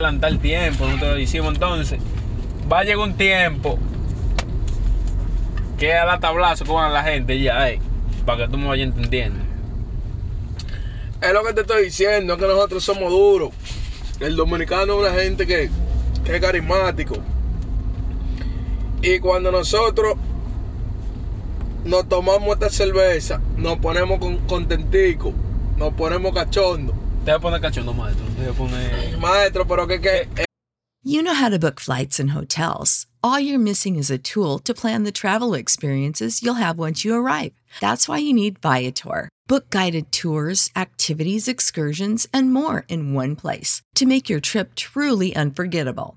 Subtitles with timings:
[0.00, 2.00] Adelantar tiempo, nosotros hicimos entonces.
[2.70, 3.78] Va a llegar un tiempo
[5.78, 7.78] que a la tablazo con la gente ya, eh,
[8.24, 9.40] para que tú me vayas entendiendo.
[11.20, 13.50] Es lo que te estoy diciendo, es que nosotros somos duros.
[14.20, 15.68] El dominicano es una gente que,
[16.24, 17.16] que es carismático.
[19.02, 20.14] Y cuando nosotros
[21.84, 25.34] nos tomamos esta cerveza, nos ponemos con, contenticos,
[25.76, 26.96] nos ponemos cachondos.
[27.24, 28.26] Te voy a poner cachondo, maestro.
[28.28, 29.18] Te voy a poner.
[29.18, 30.44] Maestro, pero que, que eh.
[31.02, 33.06] You know how to book flights and hotels.
[33.22, 37.14] All you're missing is a tool to plan the travel experiences you'll have once you
[37.14, 37.52] arrive.
[37.80, 39.28] That's why you need Viator.
[39.46, 45.36] Book guided tours, activities, excursions, and more in one place to make your trip truly
[45.36, 46.16] unforgettable.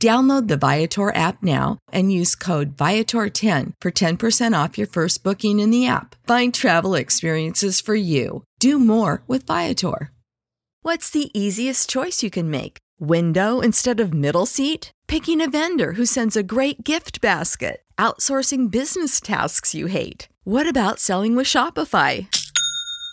[0.00, 5.60] Download the Viator app now and use code Viator10 for 10% off your first booking
[5.60, 6.16] in the app.
[6.26, 8.44] Find travel experiences for you.
[8.60, 10.10] Do more with Viator.
[10.80, 12.78] What's the easiest choice you can make?
[12.98, 14.90] Window instead of middle seat?
[15.06, 17.82] Picking a vendor who sends a great gift basket?
[17.98, 20.28] Outsourcing business tasks you hate?
[20.44, 22.26] What about selling with Shopify?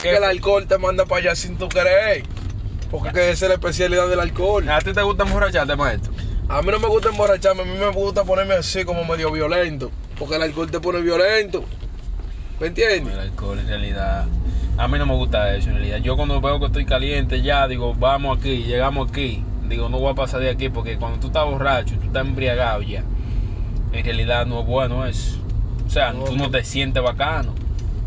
[0.00, 2.22] Que el alcohol te manda para allá sin tu querer.
[2.88, 4.68] Porque que esa es la especialidad del alcohol.
[4.68, 6.12] ¿A ti te gusta emborracharte, maestro?
[6.48, 9.90] A mí no me gusta emborracharme, a mí me gusta ponerme así como medio violento.
[10.16, 11.64] Porque el alcohol te pone violento.
[12.60, 13.12] ¿Me entiendes?
[13.12, 14.26] El alcohol en realidad.
[14.76, 15.96] A mí no me gusta eso en realidad.
[15.98, 19.42] Yo cuando veo que estoy caliente ya digo, vamos aquí, llegamos aquí.
[19.68, 22.82] Digo, no voy a pasar de aquí porque cuando tú estás borracho, tú estás embriagado
[22.82, 23.02] ya.
[23.92, 25.38] En realidad no es bueno eso.
[25.84, 26.50] O sea, No, tú no no.
[26.52, 27.52] te sientes bacano.